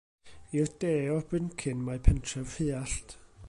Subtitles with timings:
[0.61, 3.19] I'r de o'r bryncyn mae pentref Rhuallt.